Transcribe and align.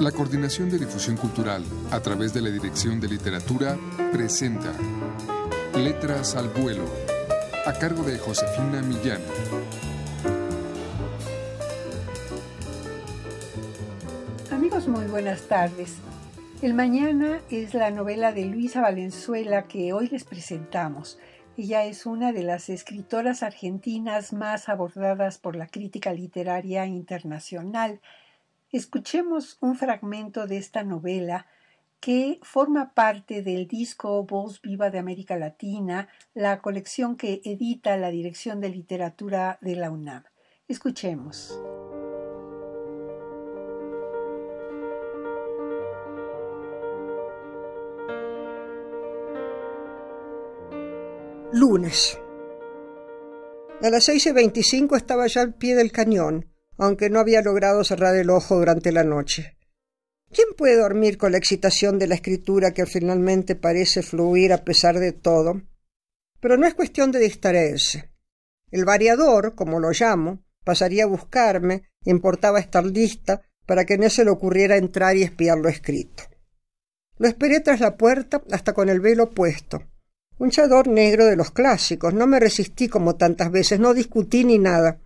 La 0.00 0.12
Coordinación 0.12 0.68
de 0.68 0.78
Difusión 0.78 1.16
Cultural, 1.16 1.64
a 1.90 2.00
través 2.00 2.34
de 2.34 2.42
la 2.42 2.50
Dirección 2.50 3.00
de 3.00 3.08
Literatura, 3.08 3.78
presenta 4.12 4.70
Letras 5.74 6.36
al 6.36 6.50
Vuelo, 6.50 6.84
a 7.64 7.72
cargo 7.72 8.02
de 8.02 8.18
Josefina 8.18 8.82
Millán. 8.82 9.22
Amigos, 14.52 14.86
muy 14.86 15.06
buenas 15.06 15.48
tardes. 15.48 15.94
El 16.60 16.74
Mañana 16.74 17.40
es 17.50 17.72
la 17.72 17.90
novela 17.90 18.32
de 18.32 18.44
Luisa 18.44 18.82
Valenzuela 18.82 19.66
que 19.66 19.94
hoy 19.94 20.08
les 20.08 20.24
presentamos. 20.24 21.18
Ella 21.56 21.86
es 21.86 22.04
una 22.04 22.32
de 22.32 22.42
las 22.42 22.68
escritoras 22.68 23.42
argentinas 23.42 24.34
más 24.34 24.68
abordadas 24.68 25.38
por 25.38 25.56
la 25.56 25.68
crítica 25.68 26.12
literaria 26.12 26.84
internacional 26.84 28.02
Escuchemos 28.76 29.56
un 29.62 29.74
fragmento 29.74 30.46
de 30.46 30.58
esta 30.58 30.84
novela 30.84 31.46
que 31.98 32.38
forma 32.42 32.92
parte 32.92 33.40
del 33.40 33.66
disco 33.66 34.22
Voz 34.24 34.60
Viva 34.60 34.90
de 34.90 34.98
América 34.98 35.38
Latina, 35.38 36.08
la 36.34 36.60
colección 36.60 37.16
que 37.16 37.40
edita 37.42 37.96
la 37.96 38.10
Dirección 38.10 38.60
de 38.60 38.68
Literatura 38.68 39.56
de 39.62 39.76
la 39.76 39.90
UNAM. 39.90 40.24
Escuchemos. 40.68 41.58
Lunes. 51.50 52.20
A 53.82 53.88
las 53.88 54.04
seis 54.04 54.26
y 54.26 54.32
veinticinco 54.32 54.96
estaba 54.96 55.26
ya 55.28 55.40
al 55.40 55.54
pie 55.54 55.74
del 55.74 55.92
cañón 55.92 56.55
aunque 56.78 57.10
no 57.10 57.20
había 57.20 57.42
logrado 57.42 57.84
cerrar 57.84 58.16
el 58.16 58.30
ojo 58.30 58.56
durante 58.56 58.92
la 58.92 59.04
noche. 59.04 59.56
¿Quién 60.32 60.48
puede 60.56 60.76
dormir 60.76 61.18
con 61.18 61.32
la 61.32 61.38
excitación 61.38 61.98
de 61.98 62.08
la 62.08 62.16
escritura 62.16 62.72
que 62.72 62.86
finalmente 62.86 63.54
parece 63.54 64.02
fluir 64.02 64.52
a 64.52 64.64
pesar 64.64 64.98
de 64.98 65.12
todo? 65.12 65.62
Pero 66.40 66.56
no 66.56 66.66
es 66.66 66.74
cuestión 66.74 67.12
de 67.12 67.20
distraerse. 67.20 68.10
El 68.70 68.84
variador, 68.84 69.54
como 69.54 69.78
lo 69.78 69.90
llamo, 69.92 70.44
pasaría 70.64 71.04
a 71.04 71.08
buscarme, 71.08 71.84
importaba 72.04 72.58
estar 72.58 72.84
lista 72.84 73.42
para 73.66 73.84
que 73.84 73.98
no 73.98 74.10
se 74.10 74.24
le 74.24 74.30
ocurriera 74.30 74.76
entrar 74.76 75.16
y 75.16 75.22
espiar 75.22 75.58
lo 75.58 75.68
escrito. 75.68 76.24
Lo 77.18 77.28
esperé 77.28 77.60
tras 77.60 77.80
la 77.80 77.96
puerta 77.96 78.42
hasta 78.50 78.72
con 78.72 78.88
el 78.88 79.00
velo 79.00 79.30
puesto. 79.30 79.82
Un 80.38 80.50
chador 80.50 80.88
negro 80.88 81.24
de 81.24 81.36
los 81.36 81.50
clásicos. 81.50 82.12
No 82.12 82.26
me 82.26 82.38
resistí 82.38 82.88
como 82.88 83.16
tantas 83.16 83.50
veces, 83.50 83.80
no 83.80 83.94
discutí 83.94 84.44
ni 84.44 84.58
nada. 84.58 85.00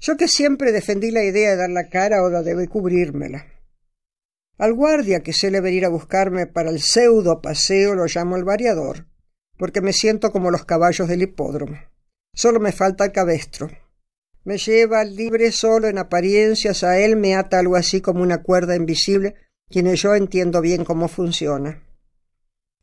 Yo 0.00 0.16
que 0.16 0.28
siempre 0.28 0.72
defendí 0.72 1.10
la 1.10 1.24
idea 1.24 1.50
de 1.50 1.56
dar 1.56 1.70
la 1.70 1.88
cara 1.88 2.18
ahora 2.18 2.42
debe 2.42 2.68
cubrírmela. 2.68 3.46
Al 4.56 4.74
guardia 4.74 5.20
que 5.20 5.32
suele 5.32 5.60
venir 5.60 5.84
a 5.84 5.88
buscarme 5.88 6.46
para 6.46 6.70
el 6.70 6.80
pseudo 6.80 7.40
paseo 7.40 7.94
lo 7.94 8.06
llamo 8.06 8.36
el 8.36 8.44
variador, 8.44 9.06
porque 9.56 9.80
me 9.80 9.92
siento 9.92 10.32
como 10.32 10.50
los 10.50 10.64
caballos 10.64 11.08
del 11.08 11.22
hipódromo. 11.22 11.78
Solo 12.34 12.60
me 12.60 12.72
falta 12.72 13.04
el 13.04 13.12
cabestro. 13.12 13.70
Me 14.44 14.58
lleva 14.58 15.04
libre 15.04 15.52
solo 15.52 15.88
en 15.88 15.98
apariencias, 15.98 16.84
a 16.84 16.98
él 16.98 17.16
me 17.16 17.34
ata 17.34 17.58
algo 17.58 17.76
así 17.76 18.00
como 18.00 18.22
una 18.22 18.42
cuerda 18.42 18.76
invisible, 18.76 19.34
quien 19.68 19.92
yo 19.94 20.14
entiendo 20.14 20.60
bien 20.60 20.84
cómo 20.84 21.08
funciona. 21.08 21.84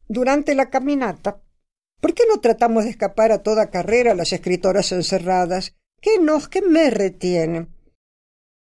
Durante 0.08 0.54
la 0.54 0.70
caminata, 0.70 1.42
¿por 2.00 2.14
qué 2.14 2.24
no 2.30 2.40
tratamos 2.40 2.84
de 2.84 2.92
escapar 2.92 3.32
a 3.32 3.42
toda 3.42 3.72
carrera 3.72 4.14
las 4.14 4.34
escritoras 4.34 4.92
encerradas 4.92 5.76
¿Qué 6.06 6.20
nos 6.20 6.48
que 6.48 6.62
me 6.62 6.92
retiene? 6.92 7.68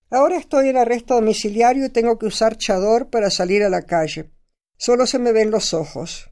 Ahora 0.09 0.37
estoy 0.37 0.69
en 0.69 0.77
arresto 0.77 1.15
domiciliario 1.15 1.85
y 1.85 1.89
tengo 1.89 2.17
que 2.17 2.27
usar 2.27 2.55
chador 2.55 3.09
para 3.09 3.29
salir 3.29 3.63
a 3.63 3.69
la 3.69 3.81
calle. 3.81 4.31
Solo 4.77 5.05
se 5.05 5.19
me 5.19 5.33
ven 5.33 5.51
los 5.51 5.73
ojos. 5.73 6.31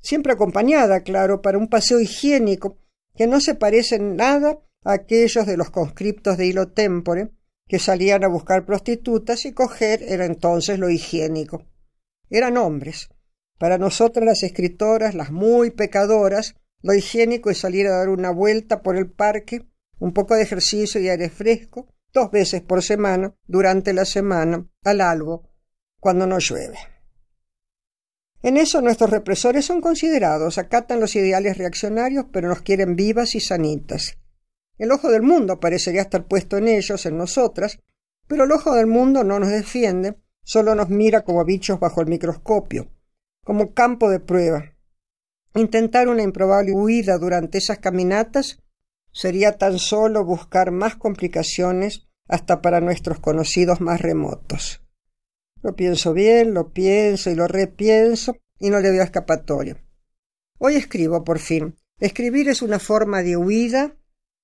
Siempre 0.00 0.34
acompañada, 0.34 1.00
claro, 1.00 1.42
para 1.42 1.58
un 1.58 1.66
paseo 1.66 1.98
higiénico 1.98 2.78
que 3.16 3.26
no 3.26 3.40
se 3.40 3.56
parece 3.56 3.96
en 3.96 4.14
nada 4.14 4.60
a 4.84 4.92
aquellos 4.92 5.46
de 5.46 5.56
los 5.56 5.70
conscriptos 5.70 6.36
de 6.36 6.46
hilo 6.46 6.68
tempore 6.68 7.32
que 7.66 7.80
salían 7.80 8.22
a 8.22 8.28
buscar 8.28 8.64
prostitutas 8.64 9.44
y 9.46 9.54
coger 9.54 10.04
era 10.04 10.26
entonces 10.26 10.78
lo 10.78 10.90
higiénico. 10.90 11.66
Eran 12.30 12.56
hombres. 12.56 13.08
Para 13.58 13.78
nosotras 13.78 14.24
las 14.24 14.44
escritoras, 14.44 15.16
las 15.16 15.32
muy 15.32 15.72
pecadoras, 15.72 16.54
lo 16.82 16.94
higiénico 16.94 17.50
es 17.50 17.58
salir 17.58 17.88
a 17.88 17.96
dar 17.96 18.10
una 18.10 18.30
vuelta 18.30 18.80
por 18.82 18.96
el 18.96 19.10
parque 19.10 19.66
un 20.02 20.12
poco 20.12 20.34
de 20.34 20.42
ejercicio 20.42 21.00
y 21.00 21.08
aire 21.08 21.30
fresco 21.30 21.86
dos 22.12 22.32
veces 22.32 22.60
por 22.60 22.82
semana 22.82 23.36
durante 23.46 23.92
la 23.92 24.04
semana 24.04 24.66
al 24.82 25.00
albo 25.00 25.48
cuando 26.00 26.26
no 26.26 26.40
llueve. 26.40 26.76
En 28.42 28.56
eso 28.56 28.82
nuestros 28.82 29.10
represores 29.10 29.64
son 29.64 29.80
considerados, 29.80 30.58
acatan 30.58 30.98
los 30.98 31.14
ideales 31.14 31.56
reaccionarios, 31.56 32.26
pero 32.32 32.48
nos 32.48 32.62
quieren 32.62 32.96
vivas 32.96 33.36
y 33.36 33.40
sanitas. 33.40 34.18
El 34.76 34.90
ojo 34.90 35.08
del 35.08 35.22
mundo 35.22 35.60
parecería 35.60 36.02
estar 36.02 36.26
puesto 36.26 36.56
en 36.56 36.66
ellos, 36.66 37.06
en 37.06 37.16
nosotras, 37.16 37.78
pero 38.26 38.42
el 38.42 38.50
ojo 38.50 38.74
del 38.74 38.88
mundo 38.88 39.22
no 39.22 39.38
nos 39.38 39.50
defiende, 39.50 40.16
solo 40.42 40.74
nos 40.74 40.88
mira 40.88 41.22
como 41.22 41.44
bichos 41.44 41.78
bajo 41.78 42.00
el 42.00 42.08
microscopio, 42.08 42.90
como 43.44 43.72
campo 43.72 44.10
de 44.10 44.18
prueba. 44.18 44.74
Intentar 45.54 46.08
una 46.08 46.24
improbable 46.24 46.72
huida 46.72 47.18
durante 47.18 47.58
esas 47.58 47.78
caminatas 47.78 48.61
sería 49.12 49.58
tan 49.58 49.78
solo 49.78 50.24
buscar 50.24 50.70
más 50.70 50.96
complicaciones 50.96 52.08
hasta 52.28 52.62
para 52.62 52.80
nuestros 52.80 53.20
conocidos 53.20 53.80
más 53.80 54.00
remotos. 54.00 54.82
Lo 55.62 55.76
pienso 55.76 56.12
bien, 56.12 56.54
lo 56.54 56.72
pienso 56.72 57.30
y 57.30 57.34
lo 57.34 57.46
repienso 57.46 58.36
y 58.58 58.70
no 58.70 58.80
le 58.80 58.90
veo 58.90 59.02
escapatoria. 59.02 59.76
Hoy 60.58 60.76
escribo 60.76 61.24
por 61.24 61.38
fin. 61.38 61.76
Escribir 61.98 62.48
es 62.48 62.62
una 62.62 62.78
forma 62.78 63.22
de 63.22 63.36
huida, 63.36 63.96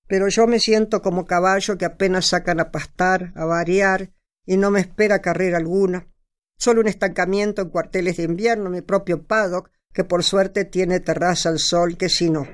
pero 0.06 0.29
yo 0.29 0.47
me 0.47 0.61
siento 0.61 1.03
como 1.03 1.27
caballo 1.27 1.77
que 1.77 1.85
apenas 1.85 2.27
sacan 2.27 2.61
a 2.61 2.71
pastar, 2.71 3.33
a 3.35 3.45
variar, 3.45 4.12
y 4.47 4.56
no 4.56 4.71
me 4.71 4.81
espera 4.81 5.21
carrera 5.21 5.59
alguna. 5.59 6.09
Solo 6.56 6.81
un 6.81 6.89
estancamiento 6.89 7.62
en 7.62 7.71
cuarteles 7.71 8.17
de 8.17 8.25
invierno, 8.25 8.71
mi 8.71 8.81
propio 8.81 9.27
paddock, 9.27 9.71
que 9.93 10.05
por 10.05 10.25
suerte 10.25 10.65
tiene 10.65 11.00
terraza 11.00 11.49
al 11.49 11.59
sol, 11.59 11.97
que 11.97 12.09
si 12.09 12.31
no. 12.31 12.47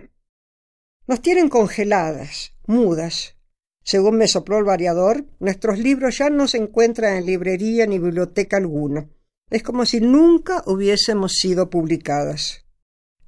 Nos 1.06 1.20
tienen 1.20 1.50
congeladas, 1.50 2.53
mudas. 2.66 3.37
Según 3.82 4.16
me 4.16 4.26
sopló 4.26 4.59
el 4.59 4.65
variador, 4.65 5.26
nuestros 5.38 5.78
libros 5.78 6.16
ya 6.16 6.31
no 6.31 6.48
se 6.48 6.56
encuentran 6.56 7.16
en 7.16 7.26
librería 7.26 7.87
ni 7.87 7.98
biblioteca 7.98 8.56
alguna. 8.56 9.10
Es 9.50 9.62
como 9.62 9.84
si 9.84 10.00
nunca 10.00 10.62
hubiésemos 10.65 11.34
sido 11.34 11.69
publicadas. 11.69 12.65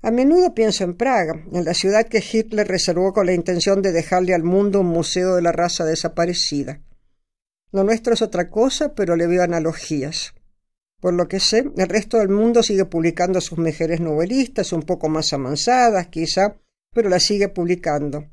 A 0.01 0.11
menudo 0.11 0.55
pienso 0.55 0.85
en 0.85 0.97
Praga, 0.97 1.45
en 1.53 1.67
la 1.67 1.75
ciudad 1.75 2.07
que 2.09 2.25
Hitler 2.25 2.67
reservó 2.67 3.13
con 3.13 3.27
la 3.27 3.35
intención 3.35 3.83
de 3.83 3.93
dejarle 3.93 4.33
al 4.33 4.43
mundo 4.43 4.81
un 4.81 4.87
museo 4.87 5.35
de 5.35 5.43
la 5.43 5.53
raza 5.53 5.85
desaparecida. 5.85 6.81
Lo 7.73 7.85
nuestro 7.85 8.15
es 8.15 8.23
otra 8.23 8.49
cosa, 8.49 8.95
pero 8.95 9.17
le 9.17 9.27
veo 9.27 9.43
analogías. 9.43 10.33
Por 11.01 11.13
lo 11.13 11.29
que 11.29 11.41
sé, 11.41 11.71
el 11.77 11.89
resto 11.89 12.17
del 12.19 12.31
mundo 12.31 12.63
sigue 12.63 12.87
publicando 12.87 13.43
sus 13.43 13.59
mejores 13.59 14.01
novelistas, 14.01 14.73
un 14.73 14.83
poco 14.83 15.11
más 15.11 15.33
avanzadas, 15.35 16.07
quizá, 16.07 16.57
pero 16.93 17.09
la 17.09 17.21
sigue 17.21 17.49
publicando. 17.49 18.27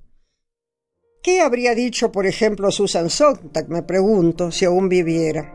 ¿Qué 1.23 1.39
habría 1.39 1.73
dicho, 1.73 2.11
por 2.11 2.25
ejemplo, 2.25 2.69
Susan 2.69 3.09
Sontag, 3.09 3.69
me 3.69 3.83
pregunto, 3.83 4.51
si 4.51 4.65
aún 4.65 4.89
viviera? 4.89 5.53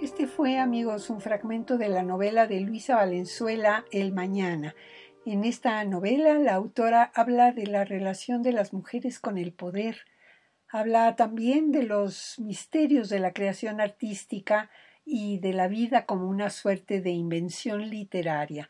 Este 0.00 0.26
fue, 0.26 0.58
amigos, 0.58 1.10
un 1.10 1.20
fragmento 1.20 1.76
de 1.76 1.88
la 1.88 2.02
novela 2.02 2.46
de 2.46 2.60
Luisa 2.60 2.96
Valenzuela, 2.96 3.84
El 3.92 4.12
Mañana. 4.12 4.74
En 5.26 5.44
esta 5.44 5.84
novela, 5.84 6.38
la 6.38 6.54
autora 6.54 7.12
habla 7.14 7.52
de 7.52 7.66
la 7.66 7.84
relación 7.84 8.42
de 8.42 8.52
las 8.52 8.72
mujeres 8.72 9.18
con 9.18 9.36
el 9.36 9.52
poder. 9.52 10.06
Habla 10.70 11.16
también 11.16 11.70
de 11.70 11.82
los 11.82 12.38
misterios 12.38 13.10
de 13.10 13.18
la 13.18 13.34
creación 13.34 13.82
artística, 13.82 14.70
y 15.10 15.38
de 15.38 15.54
la 15.54 15.68
vida 15.68 16.04
como 16.04 16.28
una 16.28 16.50
suerte 16.50 17.00
de 17.00 17.10
invención 17.10 17.88
literaria. 17.88 18.68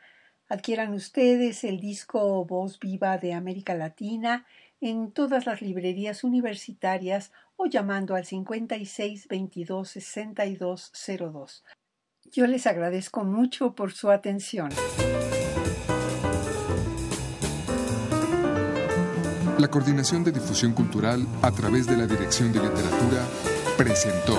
Adquieran 0.48 0.94
ustedes 0.94 1.64
el 1.64 1.80
disco 1.80 2.44
Voz 2.44 2.78
Viva 2.78 3.18
de 3.18 3.34
América 3.34 3.74
Latina 3.74 4.46
en 4.80 5.10
todas 5.10 5.46
las 5.46 5.60
librerías 5.60 6.22
universitarias 6.22 7.32
o 7.56 7.66
llamando 7.66 8.14
al 8.14 8.24
56 8.24 9.26
22 9.26 9.90
62 9.90 10.92
02. 11.18 11.64
Yo 12.30 12.46
les 12.46 12.66
agradezco 12.68 13.24
mucho 13.24 13.74
por 13.74 13.92
su 13.92 14.10
atención. 14.10 14.70
La 19.58 19.68
Coordinación 19.68 20.22
de 20.22 20.30
Difusión 20.30 20.72
Cultural 20.72 21.26
a 21.42 21.50
través 21.50 21.88
de 21.88 21.96
la 21.96 22.06
Dirección 22.06 22.52
de 22.52 22.60
Literatura 22.60 23.26
presentó 23.76 24.38